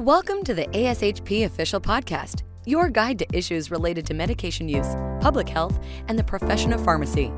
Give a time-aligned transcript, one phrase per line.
[0.00, 5.46] Welcome to the ASHP Official Podcast, your guide to issues related to medication use, public
[5.46, 5.78] health,
[6.08, 7.30] and the profession of pharmacy.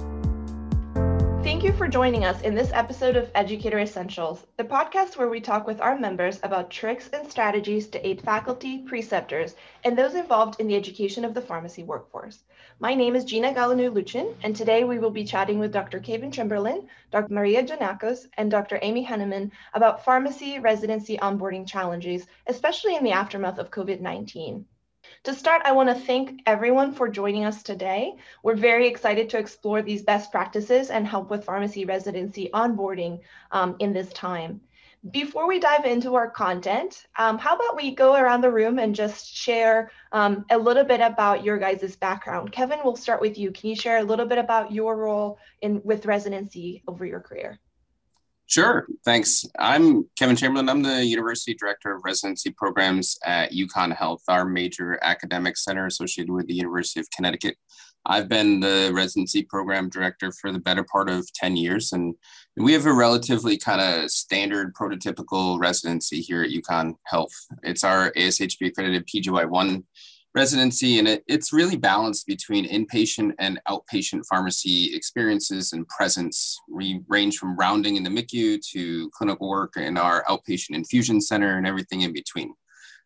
[1.73, 5.67] You for joining us in this episode of Educator Essentials, the podcast where we talk
[5.67, 10.67] with our members about tricks and strategies to aid faculty, preceptors, and those involved in
[10.67, 12.45] the education of the pharmacy workforce.
[12.79, 15.99] My name is Gina Galanu Luchin, and today we will be chatting with Dr.
[15.99, 17.33] Kevin Chamberlain, Dr.
[17.33, 18.79] Maria Janakos, and Dr.
[18.83, 24.67] Amy Henneman about pharmacy residency onboarding challenges, especially in the aftermath of COVID 19.
[25.25, 28.17] To start, I want to thank everyone for joining us today.
[28.43, 33.21] We're very excited to explore these best practices and help with pharmacy residency onboarding
[33.53, 34.61] um, in this time.
[35.13, 38.97] Before we dive into our content, um, how about we go around the room and
[38.97, 42.51] just share um, a little bit about your guys' background.
[42.51, 43.53] Kevin, we'll start with you.
[43.53, 47.61] Can you share a little bit about your role in with residency over your career?
[48.53, 49.47] Sure, thanks.
[49.59, 50.69] I'm Kevin Chamberlain.
[50.69, 56.31] I'm the University Director of Residency Programs at UConn Health, our major academic center associated
[56.31, 57.57] with the University of Connecticut.
[58.05, 62.15] I've been the residency program director for the better part of 10 years, and
[62.59, 67.33] we have a relatively kind of standard prototypical residency here at UConn Health.
[67.63, 69.83] It's our ASHP accredited PGY1
[70.35, 76.59] residency, and it, it's really balanced between inpatient and outpatient pharmacy experiences and presence.
[76.69, 81.59] We range from rounding in the MICU to clinical work in our outpatient infusion center
[81.59, 82.55] and everything in between.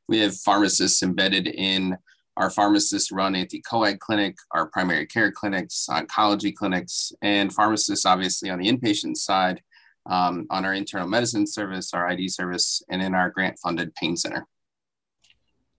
[0.09, 1.97] We have pharmacists embedded in
[2.37, 8.59] our pharmacists run anti-coag clinic, our primary care clinics, oncology clinics, and pharmacists obviously on
[8.59, 9.63] the inpatient side
[10.09, 14.17] um, on our internal medicine service, our ID service, and in our grant funded pain
[14.17, 14.47] center.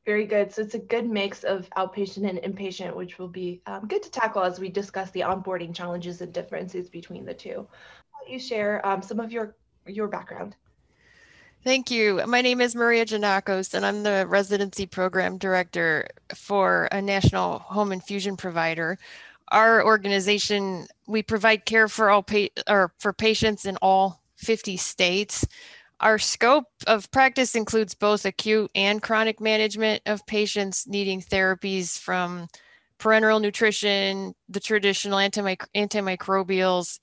[0.08, 0.54] Very good.
[0.54, 4.10] So it's a good mix of outpatient and inpatient, which will be um, good to
[4.10, 7.68] tackle as we discuss the onboarding challenges and differences between the two.
[8.16, 9.54] I'll you share um, some of your
[9.86, 10.56] your background.
[11.66, 12.22] Thank you.
[12.26, 17.92] My name is Maria Janakos, and I'm the residency program director for a national home
[17.92, 18.98] infusion provider.
[19.50, 25.46] Our organization, we provide care for all pa- or for patients in all 50 states.
[26.00, 32.48] Our scope of practice includes both acute and chronic management of patients needing therapies from
[33.00, 37.00] parenteral nutrition, the traditional antimic- antimicrobials,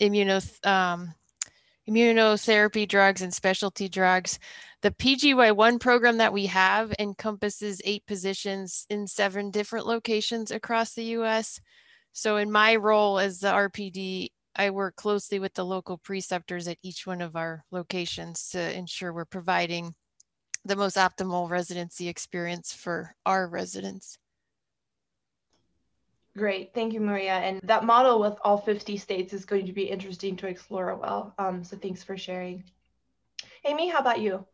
[0.00, 1.14] immunoth- um,
[1.88, 4.38] immunotherapy drugs, and specialty drugs.
[4.82, 11.04] The PGY1 program that we have encompasses eight positions in seven different locations across the
[11.16, 11.60] US.
[12.12, 14.28] So, in my role as the RPD,
[14.58, 19.12] I work closely with the local preceptors at each one of our locations to ensure
[19.12, 19.94] we're providing
[20.64, 24.18] the most optimal residency experience for our residents.
[26.36, 27.34] Great, thank you, Maria.
[27.34, 31.34] And that model with all 50 states is going to be interesting to explore well.
[31.38, 32.64] Um, so thanks for sharing.
[33.64, 34.44] Amy, how about you?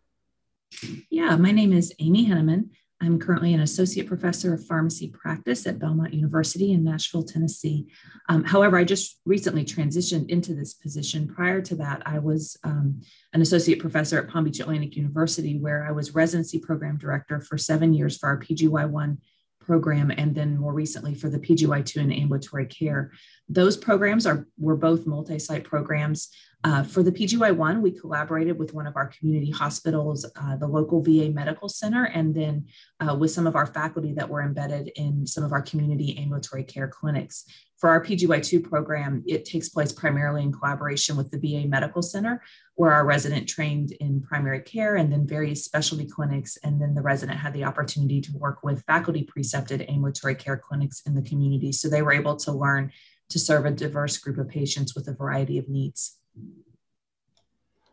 [1.10, 2.70] Yeah, my name is Amy Henneman.
[3.00, 7.86] I'm currently an associate professor of pharmacy practice at Belmont University in Nashville, Tennessee.
[8.28, 11.28] Um, however, I just recently transitioned into this position.
[11.28, 15.86] Prior to that, I was um, an associate professor at Palm Beach Atlantic University, where
[15.86, 19.18] I was residency program director for seven years for our PGY1
[19.64, 23.12] program and then more recently for the PGY2 and ambulatory care.
[23.48, 26.28] Those programs are were both multi-site programs.
[26.64, 31.02] Uh, for the PGY1, we collaborated with one of our community hospitals, uh, the local
[31.02, 32.66] VA Medical Center, and then
[33.00, 36.64] uh, with some of our faculty that were embedded in some of our community ambulatory
[36.64, 37.44] care clinics.
[37.84, 42.42] For our PGY2 program, it takes place primarily in collaboration with the VA Medical Center,
[42.76, 46.56] where our resident trained in primary care and then various specialty clinics.
[46.64, 51.02] And then the resident had the opportunity to work with faculty precepted ambulatory care clinics
[51.04, 51.72] in the community.
[51.72, 52.90] So they were able to learn
[53.28, 56.16] to serve a diverse group of patients with a variety of needs.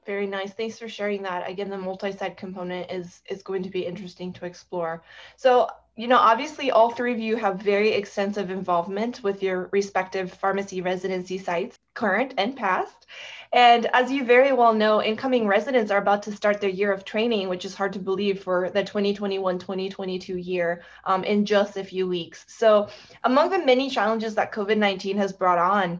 [0.05, 0.53] Very nice.
[0.53, 1.49] Thanks for sharing that.
[1.49, 5.03] Again, the multi-site component is is going to be interesting to explore.
[5.35, 10.33] So, you know, obviously all three of you have very extensive involvement with your respective
[10.33, 13.07] pharmacy residency sites, current and past.
[13.53, 17.03] And as you very well know, incoming residents are about to start their year of
[17.03, 22.07] training, which is hard to believe for the 2021-2022 year um, in just a few
[22.07, 22.45] weeks.
[22.47, 22.87] So
[23.25, 25.99] among the many challenges that COVID-19 has brought on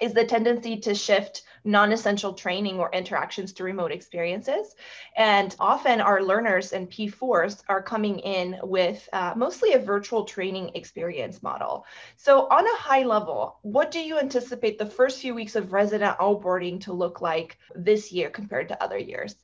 [0.00, 4.74] is the tendency to shift non-essential training or interactions to remote experiences.
[5.16, 10.72] And often our learners and P4s are coming in with uh, mostly a virtual training
[10.74, 11.86] experience model.
[12.16, 16.18] So on a high level, what do you anticipate the first few weeks of resident
[16.18, 19.36] onboarding to look like this year compared to other years?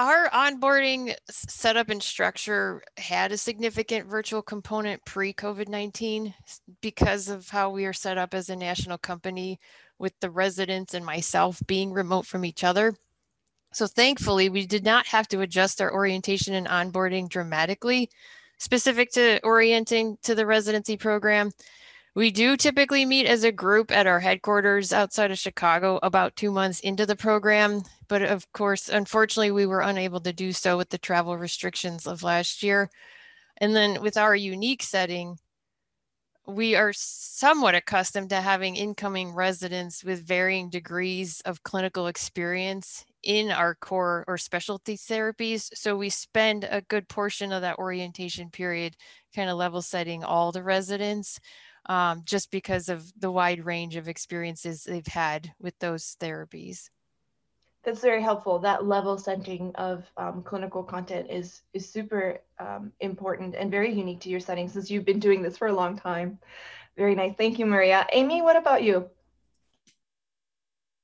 [0.00, 6.32] Our onboarding setup and structure had a significant virtual component pre COVID 19
[6.80, 9.60] because of how we are set up as a national company
[9.98, 12.94] with the residents and myself being remote from each other.
[13.74, 18.08] So thankfully, we did not have to adjust our orientation and onboarding dramatically
[18.56, 21.50] specific to orienting to the residency program.
[22.14, 26.50] We do typically meet as a group at our headquarters outside of Chicago about two
[26.50, 27.82] months into the program.
[28.10, 32.24] But of course, unfortunately, we were unable to do so with the travel restrictions of
[32.24, 32.90] last year.
[33.58, 35.38] And then with our unique setting,
[36.44, 43.52] we are somewhat accustomed to having incoming residents with varying degrees of clinical experience in
[43.52, 45.70] our core or specialty therapies.
[45.74, 48.96] So we spend a good portion of that orientation period
[49.36, 51.38] kind of level setting all the residents
[51.86, 56.88] um, just because of the wide range of experiences they've had with those therapies.
[57.82, 58.58] That's very helpful.
[58.58, 64.20] That level setting of um, clinical content is is super um, important and very unique
[64.20, 66.38] to your setting since you've been doing this for a long time.
[66.96, 67.34] Very nice.
[67.38, 68.06] Thank you, Maria.
[68.12, 69.08] Amy, what about you?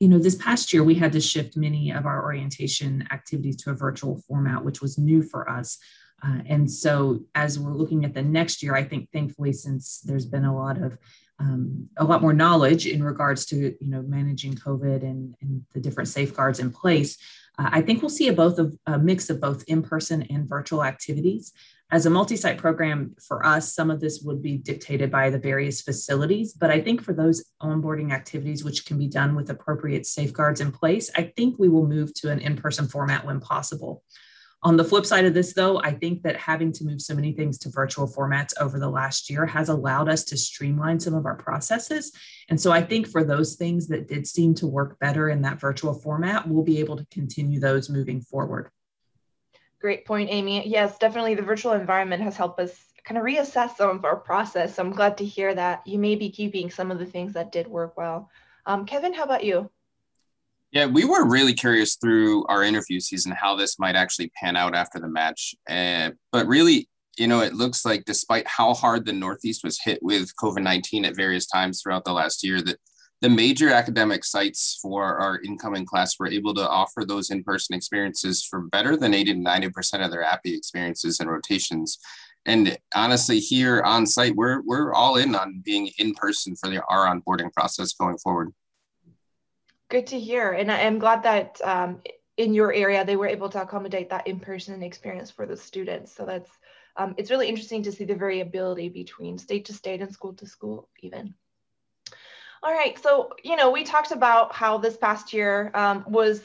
[0.00, 3.70] You know, this past year we had to shift many of our orientation activities to
[3.70, 5.78] a virtual format, which was new for us.
[6.22, 10.26] Uh, and so, as we're looking at the next year, I think thankfully, since there's
[10.26, 10.98] been a lot of
[11.38, 15.80] um, a lot more knowledge in regards to you know managing COVID and, and the
[15.80, 17.18] different safeguards in place,
[17.58, 20.84] uh, I think we'll see a both of a mix of both in-person and virtual
[20.84, 21.52] activities.
[21.92, 25.82] As a multi-site program for us, some of this would be dictated by the various
[25.82, 30.60] facilities, but I think for those onboarding activities, which can be done with appropriate safeguards
[30.60, 34.02] in place, I think we will move to an in-person format when possible.
[34.66, 37.30] On the flip side of this, though, I think that having to move so many
[37.30, 41.24] things to virtual formats over the last year has allowed us to streamline some of
[41.24, 42.10] our processes.
[42.48, 45.60] And so I think for those things that did seem to work better in that
[45.60, 48.68] virtual format, we'll be able to continue those moving forward.
[49.80, 50.68] Great point, Amy.
[50.68, 54.74] Yes, definitely the virtual environment has helped us kind of reassess some of our process.
[54.74, 57.52] So I'm glad to hear that you may be keeping some of the things that
[57.52, 58.30] did work well.
[58.66, 59.70] Um, Kevin, how about you?
[60.76, 64.74] Yeah, we were really curious through our interview season how this might actually pan out
[64.74, 65.54] after the match.
[65.66, 66.86] Uh, but really,
[67.16, 71.06] you know, it looks like despite how hard the Northeast was hit with COVID 19
[71.06, 72.76] at various times throughout the last year, that
[73.22, 77.74] the major academic sites for our incoming class were able to offer those in person
[77.74, 81.98] experiences for better than 80 to 90% of their APPE experiences and rotations.
[82.44, 86.82] And honestly, here on site, we're, we're all in on being in person for the,
[86.90, 88.52] our onboarding process going forward.
[89.88, 90.52] Good to hear.
[90.52, 92.00] And I am glad that um,
[92.36, 96.14] in your area, they were able to accommodate that in-person experience for the students.
[96.14, 96.50] So that's,
[96.96, 100.46] um, it's really interesting to see the variability between state to state and school to
[100.46, 101.34] school even.
[102.62, 106.42] All right, so, you know, we talked about how this past year um, was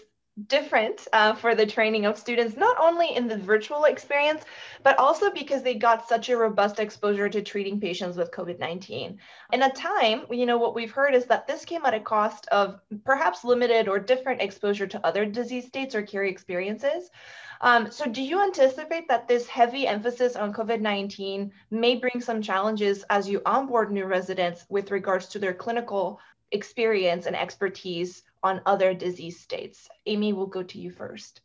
[0.48, 4.44] different uh, for the training of students, not only in the virtual experience,
[4.83, 9.18] but also because they got such a robust exposure to treating patients with COVID-19.
[9.51, 12.48] In a time, you know, what we've heard is that this came at a cost
[12.48, 17.10] of perhaps limited or different exposure to other disease states or care experiences.
[17.60, 23.04] Um, so do you anticipate that this heavy emphasis on COVID-19 may bring some challenges
[23.10, 26.19] as you onboard new residents with regards to their clinical
[26.51, 29.88] experience and expertise on other disease states.
[30.05, 31.41] Amy, we'll go to you first.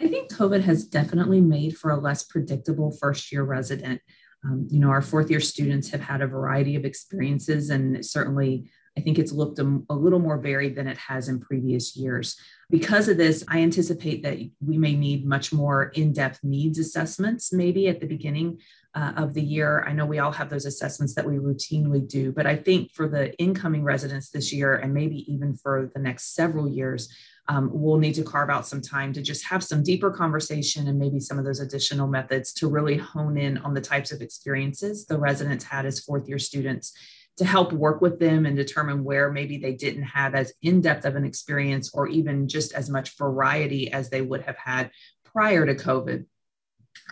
[0.00, 4.00] I think COVID has definitely made for a less predictable first year resident.
[4.44, 8.70] Um, you know, our fourth year students have had a variety of experiences, and certainly
[8.98, 12.36] I think it's looked a, a, little more varied than it has in previous years.
[12.68, 17.52] Because of this, I anticipate that we may need much more in depth needs assessments
[17.52, 18.58] maybe at the beginning
[18.96, 19.84] uh, of the year.
[19.86, 23.08] I know we all have those assessments that we routinely do, but I think for
[23.08, 27.08] the incoming residents this year and maybe even for the next several years,
[27.46, 30.98] um, we'll need to carve out some time to just have some deeper conversation and
[30.98, 35.06] maybe some of those additional methods to really hone in on the types of experiences
[35.06, 36.92] the residents had as fourth year students
[37.38, 41.16] to help work with them and determine where maybe they didn't have as in-depth of
[41.16, 44.90] an experience or even just as much variety as they would have had
[45.24, 46.24] prior to COVID.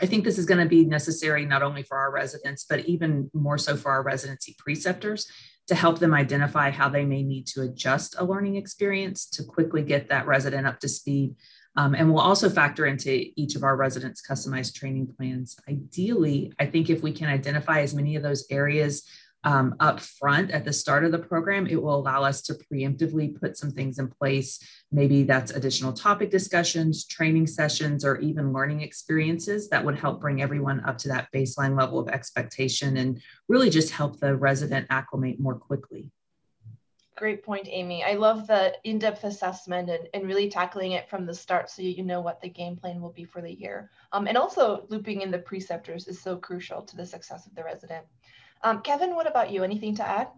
[0.03, 3.31] I think this is going to be necessary not only for our residents, but even
[3.33, 5.31] more so for our residency preceptors
[5.69, 9.83] to help them identify how they may need to adjust a learning experience to quickly
[9.83, 11.37] get that resident up to speed.
[11.77, 15.57] Um, and we'll also factor into each of our residents' customized training plans.
[15.69, 19.07] Ideally, I think if we can identify as many of those areas
[19.47, 23.33] um, up front at the start of the program, it will allow us to preemptively
[23.41, 24.59] put some things in place.
[24.91, 30.43] Maybe that's additional topic discussions, training sessions, or even learning experiences that would help bring
[30.43, 35.39] everyone up to that baseline level of expectation and really just help the resident acclimate
[35.39, 36.11] more quickly.
[37.17, 38.03] Great point, Amy.
[38.03, 42.03] I love the in-depth assessment and, and really tackling it from the start so you
[42.03, 43.91] know what the game plan will be for the year.
[44.13, 47.65] Um, and also looping in the preceptors is so crucial to the success of the
[47.65, 48.05] resident.
[48.63, 49.65] Um, Kevin, what about you?
[49.65, 50.29] Anything to add?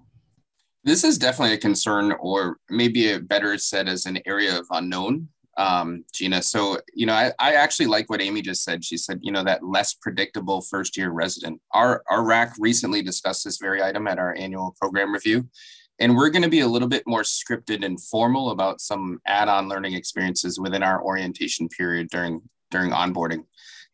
[0.84, 5.28] This is definitely a concern, or maybe a better said as an area of unknown,
[5.56, 6.40] um, Gina.
[6.40, 8.84] So, you know, I, I actually like what Amy just said.
[8.84, 11.60] She said, you know, that less predictable first year resident.
[11.72, 15.48] Our, our RAC recently discussed this very item at our annual program review.
[15.98, 19.68] And we're going to be a little bit more scripted and formal about some add-on
[19.68, 23.44] learning experiences within our orientation period during during onboarding.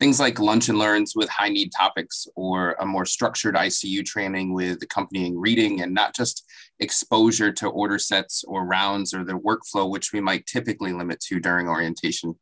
[0.00, 4.52] Things like lunch and learns with high need topics or a more structured ICU training
[4.52, 6.44] with accompanying reading and not just
[6.80, 11.38] exposure to order sets or rounds or the workflow, which we might typically limit to
[11.38, 12.34] during orientation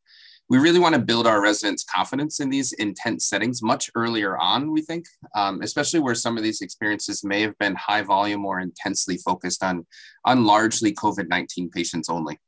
[0.52, 4.70] we really want to build our residents' confidence in these intense settings much earlier on,
[4.70, 8.60] we think, um, especially where some of these experiences may have been high volume or
[8.60, 9.86] intensely focused on,
[10.26, 12.38] on largely COVID 19 patients only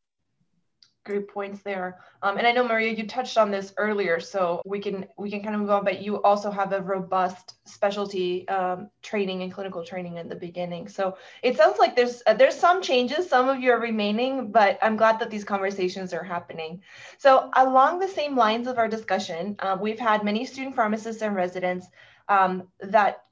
[1.05, 2.01] great points there.
[2.23, 5.43] Um, and I know Maria, you touched on this earlier, so we can we can
[5.43, 5.85] kind of move on.
[5.85, 10.89] But you also have a robust specialty um, training and clinical training in the beginning.
[10.89, 13.29] So it sounds like there's uh, there's some changes.
[13.29, 16.83] Some of you are remaining, but I'm glad that these conversations are happening.
[17.19, 21.35] So along the same lines of our discussion, uh, we've had many student pharmacists and
[21.37, 21.87] residents
[22.29, 23.25] um, that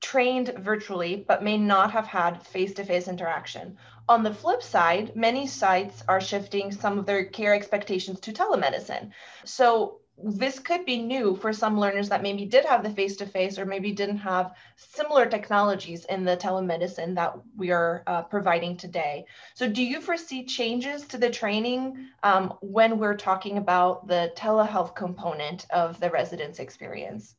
[0.00, 3.76] trained virtually but may not have had face-to-face interaction
[4.08, 9.10] on the flip side, many sites are shifting some of their care expectations to telemedicine.
[9.44, 13.64] So this could be new for some learners that maybe did have the face-to-face or
[13.64, 19.26] maybe didn't have similar technologies in the telemedicine that we are uh, providing today.
[19.54, 24.96] So do you foresee changes to the training um, when we're talking about the telehealth
[24.96, 27.36] component of the residence experience?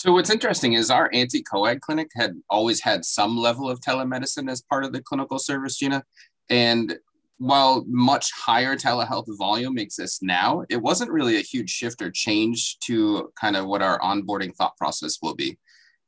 [0.00, 4.62] So what's interesting is our anti-coag clinic had always had some level of telemedicine as
[4.62, 6.02] part of the clinical service, Gina.
[6.48, 6.98] And
[7.36, 12.78] while much higher telehealth volume exists now, it wasn't really a huge shift or change
[12.78, 15.58] to kind of what our onboarding thought process will be.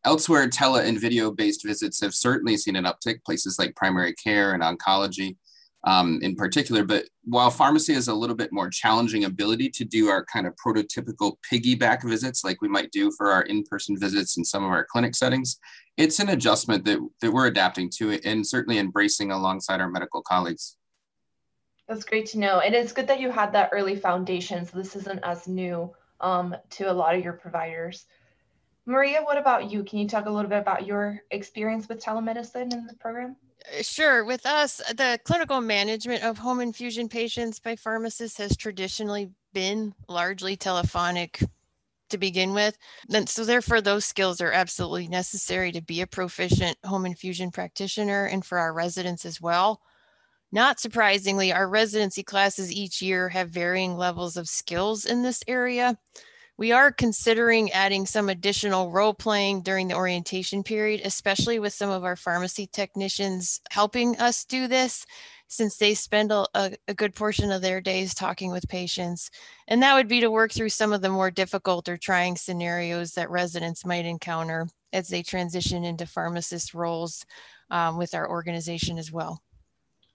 [0.06, 4.54] Elsewhere, tele and video based visits have certainly seen an uptick, places like primary care
[4.54, 5.37] and oncology
[5.84, 6.84] um, in particular.
[6.84, 10.54] But while pharmacy has a little bit more challenging ability to do our kind of
[10.64, 14.86] prototypical piggyback visits, like we might do for our in-person visits in some of our
[14.90, 15.58] clinic settings,
[15.96, 20.76] it's an adjustment that, that we're adapting to and certainly embracing alongside our medical colleagues.
[21.88, 22.60] That's great to know.
[22.60, 24.64] And it's good that you had that early foundation.
[24.64, 28.06] So this isn't as new um, to a lot of your providers.
[28.86, 29.84] Maria, what about you?
[29.84, 33.36] Can you talk a little bit about your experience with telemedicine in the program?
[33.80, 34.24] Sure.
[34.24, 40.56] With us, the clinical management of home infusion patients by pharmacists has traditionally been largely
[40.56, 41.40] telephonic
[42.08, 42.76] to begin with.
[43.12, 48.26] And so therefore those skills are absolutely necessary to be a proficient home infusion practitioner
[48.26, 49.80] and for our residents as well.
[50.50, 55.96] Not surprisingly, our residency classes each year have varying levels of skills in this area.
[56.62, 61.90] We are considering adding some additional role playing during the orientation period, especially with some
[61.90, 65.04] of our pharmacy technicians helping us do this
[65.49, 69.28] since they spend a, a, good portion of their days talking with patients.
[69.66, 73.11] And that would be to work through some of the more difficult or trying scenarios
[73.14, 77.26] that residents might encounter as they transition into pharmacist roles
[77.71, 79.42] um, with our organization as well.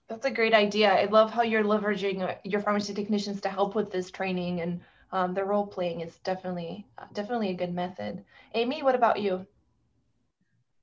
[0.08, 0.94] That's a great idea.
[0.94, 4.80] I love how you're leveraging your pharmacy technicians to help with this training and
[5.12, 8.24] um, the role playing is definitely uh, definitely a good method.
[8.54, 9.46] Amy, what about you?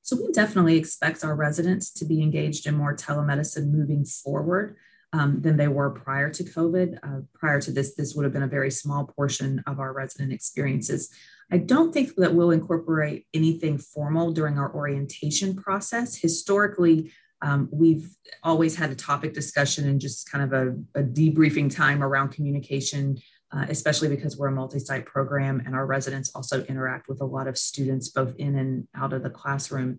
[0.02, 4.76] So we definitely expect our residents to be engaged in more telemedicine moving forward
[5.14, 6.98] um, than they were prior to COVID.
[7.02, 10.32] Uh, prior to this, this would have been a very small portion of our resident
[10.32, 11.08] experiences.
[11.50, 16.16] I don't think that we'll incorporate anything formal during our orientation process.
[16.16, 17.12] Historically,
[17.42, 18.08] um, we've
[18.42, 23.18] always had a topic discussion and just kind of a, a debriefing time around communication
[23.54, 27.46] uh, especially because we're a multi-site program and our residents also interact with a lot
[27.46, 29.98] of students both in and out of the classroom.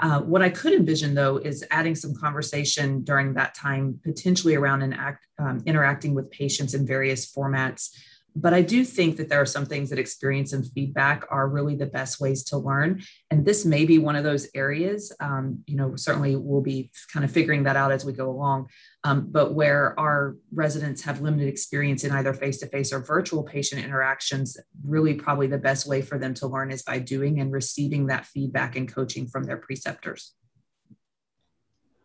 [0.00, 4.82] Uh, what I could envision though is adding some conversation during that time, potentially around
[4.82, 7.90] an act, um, interacting with patients in various formats
[8.36, 11.76] but I do think that there are some things that experience and feedback are really
[11.76, 13.02] the best ways to learn.
[13.30, 15.12] And this may be one of those areas.
[15.20, 18.70] Um, you know, certainly we'll be kind of figuring that out as we go along.
[19.06, 23.42] Um, but where our residents have limited experience in either face to face or virtual
[23.42, 27.52] patient interactions, really probably the best way for them to learn is by doing and
[27.52, 30.32] receiving that feedback and coaching from their preceptors.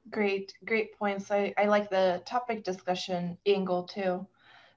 [0.09, 1.31] Great, great points.
[1.31, 4.27] I, I like the topic discussion angle too.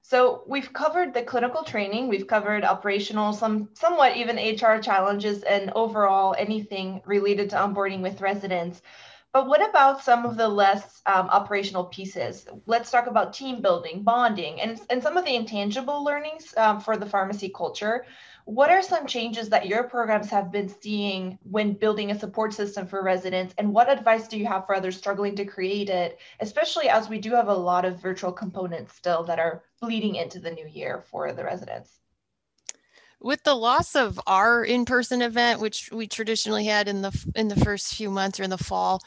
[0.01, 5.71] So we've covered the clinical training, we've covered operational, some somewhat even HR challenges, and
[5.75, 8.81] overall anything related to onboarding with residents.
[9.33, 12.45] But what about some of the less um, operational pieces?
[12.67, 16.97] Let's talk about team building, bonding, and, and some of the intangible learnings um, for
[16.97, 18.05] the pharmacy culture.
[18.45, 22.85] What are some changes that your programs have been seeing when building a support system
[22.85, 23.55] for residents?
[23.57, 27.17] And what advice do you have for others struggling to create it, especially as we
[27.17, 31.01] do have a lot of virtual components still that are bleeding into the new year
[31.09, 32.02] for the residents?
[33.23, 37.55] With the loss of our in-person event, which we traditionally had in the in the
[37.55, 39.01] first few months or in the fall,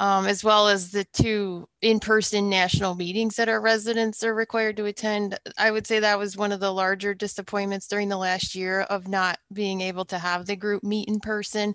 [0.00, 4.86] um, as well as the two in-person national meetings that our residents are required to
[4.86, 5.38] attend.
[5.58, 9.06] I would say that was one of the larger disappointments during the last year of
[9.06, 11.74] not being able to have the group meet in person.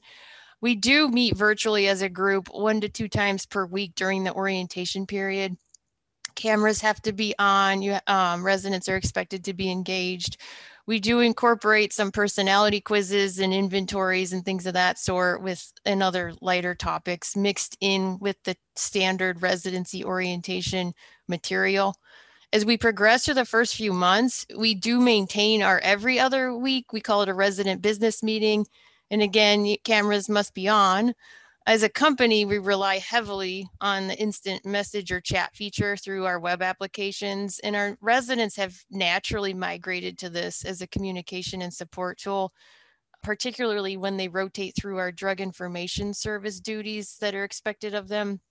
[0.61, 4.33] We do meet virtually as a group one to two times per week during the
[4.33, 5.57] orientation period.
[6.35, 7.81] Cameras have to be on.
[7.81, 10.37] You, um, residents are expected to be engaged
[10.85, 16.03] we do incorporate some personality quizzes and inventories and things of that sort with and
[16.03, 20.93] other lighter topics mixed in with the standard residency orientation
[21.27, 21.95] material.
[22.51, 26.91] As we progress through the first few months, we do maintain our every other week.
[26.91, 28.67] We call it a resident business meeting.
[29.09, 31.15] And again, cameras must be on
[31.65, 36.39] as a company, we rely heavily on the instant message or chat feature through our
[36.39, 42.17] web applications, and our residents have naturally migrated to this as a communication and support
[42.17, 42.51] tool,
[43.23, 48.41] particularly when they rotate through our drug information service duties that are expected of them.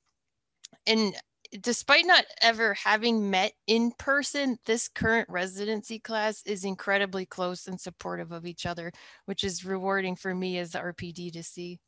[0.87, 1.15] And
[1.61, 7.79] despite not ever having met in person, this current residency class is incredibly close and
[7.79, 8.91] supportive of each other,
[9.27, 11.79] which is rewarding for me as the RPD to see.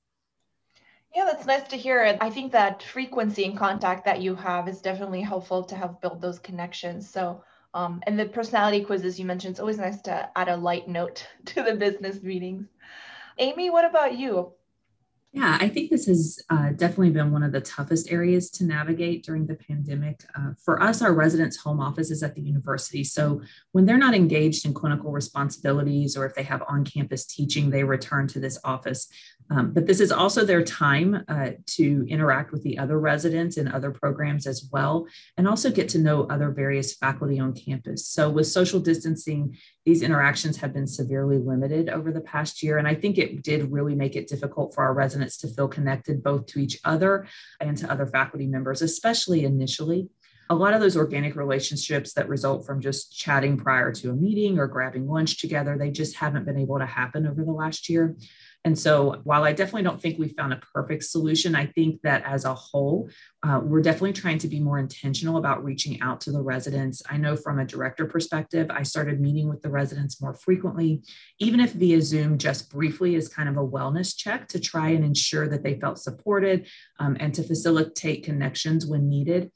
[1.15, 2.19] Yeah, that's nice to hear.
[2.21, 6.21] I think that frequency and contact that you have is definitely helpful to have built
[6.21, 7.09] those connections.
[7.09, 7.43] So,
[7.73, 11.27] um, and the personality quizzes you mentioned, it's always nice to add a light note
[11.47, 12.67] to the business meetings.
[13.39, 14.53] Amy, what about you?
[15.35, 19.25] Yeah, I think this has uh, definitely been one of the toughest areas to navigate
[19.25, 20.23] during the pandemic.
[20.39, 23.03] Uh, for us, our residents' home office is at the university.
[23.03, 27.69] So when they're not engaged in clinical responsibilities or if they have on campus teaching,
[27.69, 29.09] they return to this office.
[29.51, 33.69] Um, but this is also their time uh, to interact with the other residents and
[33.69, 38.07] other programs as well, and also get to know other various faculty on campus.
[38.07, 42.79] So, with social distancing, these interactions have been severely limited over the past year.
[42.79, 46.23] And I think it did really make it difficult for our residents to feel connected
[46.23, 47.27] both to each other
[47.61, 50.09] and to other faculty members, especially initially
[50.51, 54.59] a lot of those organic relationships that result from just chatting prior to a meeting
[54.59, 58.15] or grabbing lunch together, they just haven't been able to happen over the last year.
[58.65, 62.25] And so, while I definitely don't think we found a perfect solution, I think that
[62.25, 63.11] as a whole,
[63.43, 67.03] uh, we're definitely trying to be more intentional about reaching out to the residents.
[67.11, 71.03] I know from a director perspective, I started meeting with the residents more frequently,
[71.39, 75.05] even if via Zoom, just briefly, as kind of a wellness check to try and
[75.05, 76.67] ensure that they felt supported
[76.99, 79.51] um, and to facilitate connections when needed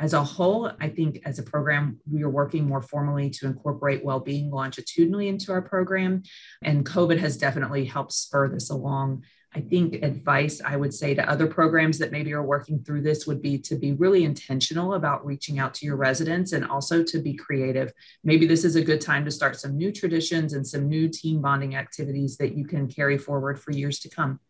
[0.00, 4.02] as a whole, I think as a program, we are working more formally to incorporate
[4.02, 6.22] well-being longitudinally into our program.
[6.62, 9.24] And COVID has definitely helped spur this along.
[9.54, 13.26] I think advice I would say to other programs that maybe are working through this
[13.26, 17.18] would be to be really intentional about reaching out to your residents and also to
[17.20, 17.92] be creative.
[18.24, 21.42] Maybe this is a good time to start some new traditions and some new team
[21.42, 24.40] bonding activities that you can carry forward for years to come.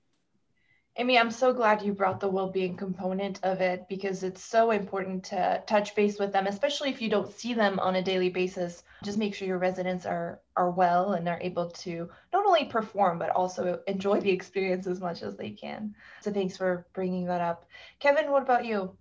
[1.01, 5.25] Amy, I'm so glad you brought the well-being component of it because it's so important
[5.25, 8.83] to touch base with them, especially if you don't see them on a daily basis.
[9.03, 13.19] Just make sure your residents are are well and are able to not only perform
[13.19, 15.95] but also enjoy the experience as much as they can.
[16.21, 17.65] So thanks for bringing that up.
[17.99, 18.95] Kevin, what about you?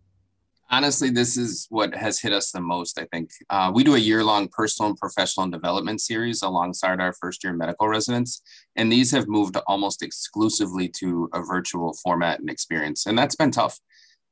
[0.69, 2.99] Honestly, this is what has hit us the most.
[2.99, 7.13] I think uh, we do a year long personal and professional development series alongside our
[7.13, 8.41] first year medical residents.
[8.75, 13.05] And these have moved almost exclusively to a virtual format and experience.
[13.05, 13.79] And that's been tough.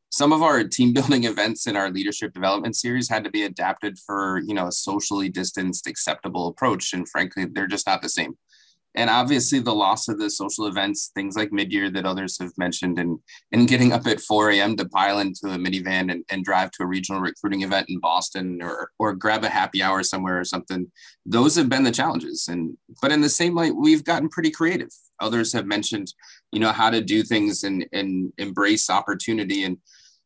[0.10, 3.98] Some of our team building events in our leadership development series had to be adapted
[4.00, 6.94] for, you know, a socially distanced, acceptable approach.
[6.94, 8.38] And frankly, they're just not the same
[8.96, 13.00] and obviously the loss of the social events, things like mid-year that others have mentioned,
[13.00, 13.20] and
[13.52, 14.76] and getting up at 4 a.m.
[14.78, 18.60] to pile into a minivan and, and drive to a regional recruiting event in Boston
[18.62, 20.92] or or grab a happy hour somewhere or something.
[21.26, 22.48] Those have been the challenges.
[22.48, 24.90] And but in the same light, we've gotten pretty creative.
[25.20, 26.14] Others have mentioned,
[26.52, 29.64] you know, how to do things and and embrace opportunity.
[29.64, 29.78] And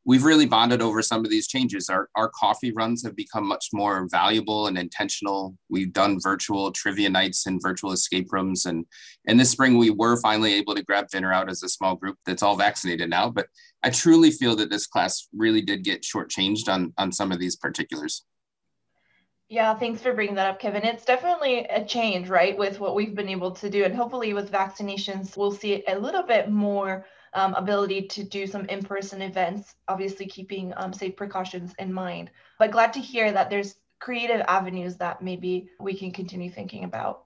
[0.06, 1.90] we've really bonded over some of these changes.
[1.90, 5.56] Our, our coffee runs have become much more valuable and intentional.
[5.70, 8.66] We've done virtual trivia nights and virtual escape rooms.
[8.66, 8.86] And,
[9.28, 12.18] and this spring, we were finally able to grab dinner out as a small group
[12.26, 13.30] that's all vaccinated now.
[13.30, 13.48] But
[13.84, 17.56] I truly feel that this class really did get shortchanged on, on some of these
[17.56, 18.26] particulars.
[19.50, 20.84] Yeah, thanks for bringing that up, Kevin.
[20.84, 23.84] It's definitely a change, right, with what we've been able to do.
[23.84, 28.66] And hopefully, with vaccinations, we'll see a little bit more um, ability to do some
[28.66, 32.32] in-person events, obviously keeping um, safe precautions in mind.
[32.60, 37.24] But glad to hear that there's creative avenues that maybe we can continue thinking about.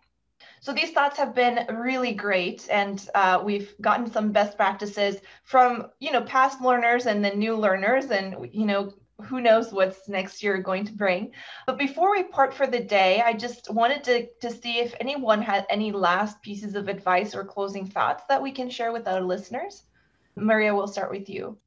[0.59, 5.87] So these thoughts have been really great, and uh, we've gotten some best practices from
[5.99, 10.43] you know past learners and then new learners, and you know who knows what's next
[10.43, 11.31] year going to bring.
[11.65, 15.41] But before we part for the day, I just wanted to, to see if anyone
[15.41, 19.21] had any last pieces of advice or closing thoughts that we can share with our
[19.21, 19.83] listeners.
[20.35, 21.57] Maria, we'll start with you.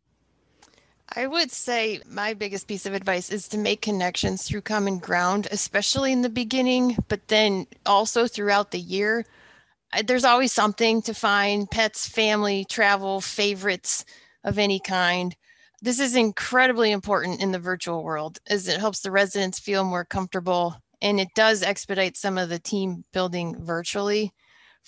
[1.17, 5.49] I would say my biggest piece of advice is to make connections through common ground,
[5.51, 9.25] especially in the beginning, but then also throughout the year.
[10.05, 14.05] There's always something to find pets, family, travel, favorites
[14.45, 15.35] of any kind.
[15.81, 20.05] This is incredibly important in the virtual world as it helps the residents feel more
[20.05, 24.33] comfortable and it does expedite some of the team building virtually.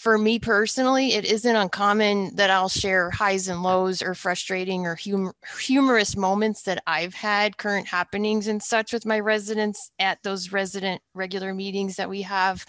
[0.01, 4.97] For me personally, it isn't uncommon that I'll share highs and lows or frustrating or
[4.97, 10.53] hum- humorous moments that I've had, current happenings and such with my residents at those
[10.53, 12.65] resident regular meetings that we have,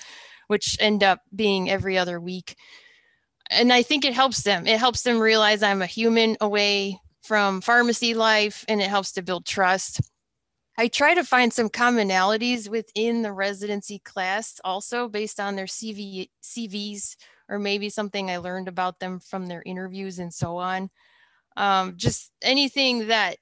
[0.48, 2.58] which end up being every other week.
[3.50, 4.68] And I think it helps them.
[4.68, 9.22] It helps them realize I'm a human away from pharmacy life and it helps to
[9.22, 10.02] build trust.
[10.82, 16.32] I try to find some commonalities within the residency class also based on their CV,
[16.42, 17.18] CVs
[17.50, 20.90] or maybe something I learned about them from their interviews and so on.
[21.56, 23.38] Um, just anything that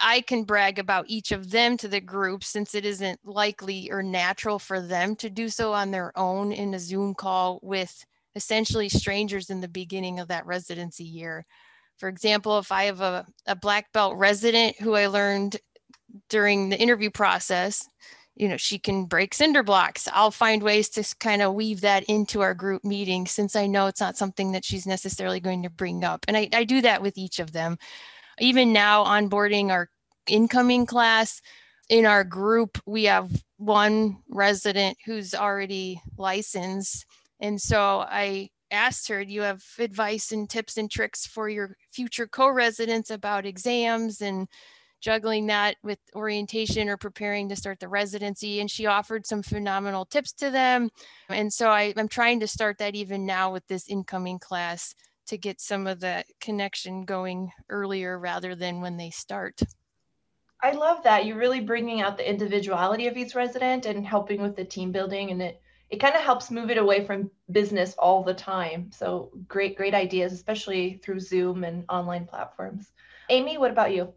[0.00, 4.02] I can brag about each of them to the group since it isn't likely or
[4.02, 8.88] natural for them to do so on their own in a Zoom call with essentially
[8.88, 11.46] strangers in the beginning of that residency year.
[11.98, 15.56] For example, if I have a, a black belt resident who I learned
[16.28, 17.86] during the interview process,
[18.36, 20.08] you know, she can break cinder blocks.
[20.12, 23.86] I'll find ways to kind of weave that into our group meeting since I know
[23.86, 26.24] it's not something that she's necessarily going to bring up.
[26.26, 27.78] And I, I do that with each of them.
[28.40, 29.88] Even now, onboarding our
[30.26, 31.40] incoming class,
[31.88, 37.06] in our group, we have one resident who's already licensed.
[37.40, 41.76] And so I asked her, Do you have advice and tips and tricks for your
[41.92, 44.48] future co residents about exams and
[45.04, 48.60] juggling that with orientation or preparing to start the residency?
[48.60, 50.88] And she offered some phenomenal tips to them.
[51.28, 54.94] And so I, I'm trying to start that even now with this incoming class
[55.26, 59.60] to get some of the connection going earlier rather than when they start.
[60.62, 61.26] I love that.
[61.26, 65.30] You're really bringing out the individuality of each resident and helping with the team building
[65.30, 68.90] and it it kind of helps move it away from business all the time.
[68.90, 72.90] So great, great ideas, especially through Zoom and online platforms.
[73.28, 74.12] Amy, what about you?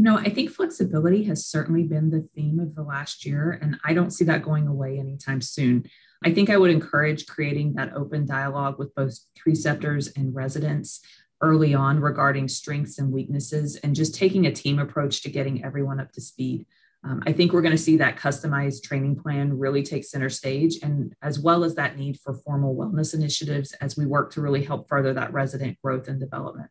[0.00, 3.92] No, I think flexibility has certainly been the theme of the last year, and I
[3.92, 5.84] don't see that going away anytime soon.
[6.24, 11.02] I think I would encourage creating that open dialogue with both preceptors and residents
[11.42, 16.00] early on regarding strengths and weaknesses and just taking a team approach to getting everyone
[16.00, 16.64] up to speed.
[17.04, 20.78] Um, I think we're going to see that customized training plan really take center stage,
[20.82, 24.64] and as well as that need for formal wellness initiatives as we work to really
[24.64, 26.70] help further that resident growth and development.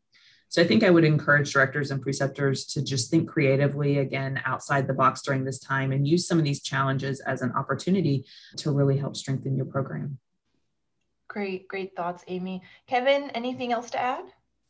[0.50, 4.88] So I think I would encourage directors and preceptors to just think creatively again outside
[4.88, 8.26] the box during this time and use some of these challenges as an opportunity
[8.58, 10.18] to really help strengthen your program.
[11.28, 12.64] Great, great thoughts, Amy.
[12.88, 14.26] Kevin, anything else to add?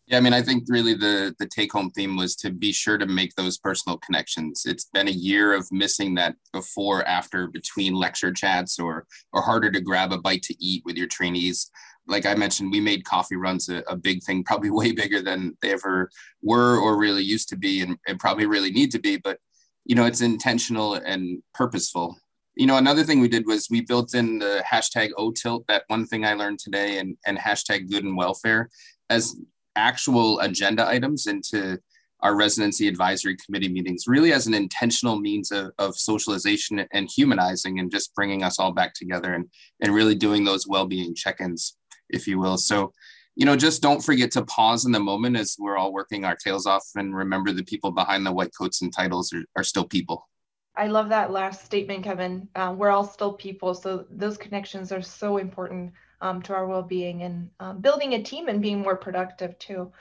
[0.08, 2.98] Yeah, I mean, I think really the the take home theme was to be sure
[2.98, 4.64] to make those personal connections.
[4.66, 9.72] It's been a year of missing that before, after, between lecture chats, or or harder
[9.72, 11.70] to grab a bite to eat with your trainees.
[12.10, 15.58] Like I mentioned, we made coffee runs a, a big thing, probably way bigger than
[15.62, 16.10] they ever
[16.42, 19.18] were or really used to be, and, and probably really need to be.
[19.18, 19.40] But
[19.86, 22.18] you know, it's intentional and purposeful.
[22.56, 26.06] You know, another thing we did was we built in the hashtag OTILT, that one
[26.06, 28.70] thing I learned today, and, and hashtag good and welfare
[29.10, 29.36] as
[29.76, 31.80] actual agenda items into
[32.22, 37.80] our residency advisory committee meetings really as an intentional means of, of socialization and humanizing
[37.80, 39.46] and just bringing us all back together and,
[39.82, 41.78] and really doing those well-being check-ins
[42.10, 42.58] if you will.
[42.58, 42.94] So
[43.36, 46.36] you know just don't forget to pause in the moment as we're all working our
[46.36, 49.88] tails off and remember the people behind the white coats and titles are, are still
[49.88, 50.28] people.
[50.76, 52.48] I love that last statement kevin.
[52.56, 53.74] Uh, we're all still people.
[53.74, 58.50] So those connections are so important um, to our well-being and um, building a team
[58.50, 59.92] and being more productive too.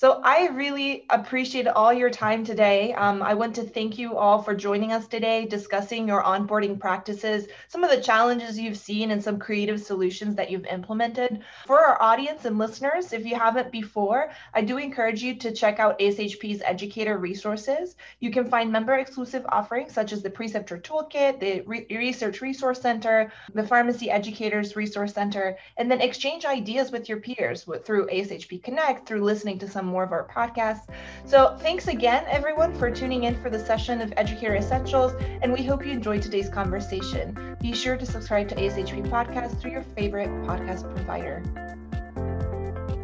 [0.00, 2.94] So I really appreciate all your time today.
[2.94, 7.48] Um, I want to thank you all for joining us today, discussing your onboarding practices,
[7.68, 11.42] some of the challenges you've seen, and some creative solutions that you've implemented.
[11.66, 15.78] For our audience and listeners, if you haven't before, I do encourage you to check
[15.78, 17.94] out ASHP's educator resources.
[18.20, 22.80] You can find member exclusive offerings such as the Preceptor Toolkit, the Re- Research Resource
[22.80, 28.62] Center, the Pharmacy Educators Resource Center, and then exchange ideas with your peers through ASHP
[28.62, 30.88] Connect, through listening to some more of our podcasts.
[31.24, 35.62] So thanks again, everyone, for tuning in for the session of Educator Essentials, and we
[35.62, 37.56] hope you enjoyed today's conversation.
[37.60, 41.42] Be sure to subscribe to ASHP Podcast through your favorite podcast provider.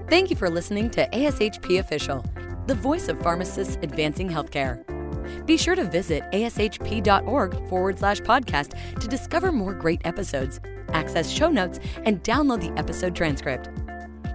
[0.09, 2.25] Thank you for listening to ASHP Official,
[2.67, 4.85] the voice of pharmacists advancing healthcare.
[5.47, 10.61] Be sure to visit ashp.org forward slash podcast to discover more great episodes,
[10.93, 13.69] access show notes, and download the episode transcript.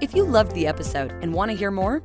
[0.02, 2.02] If you loved the episode and want to hear more,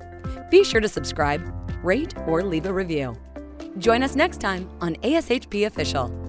[0.50, 1.42] be sure to subscribe,
[1.82, 3.16] rate, or leave a review.
[3.78, 6.25] Join us next time on ASHP Official.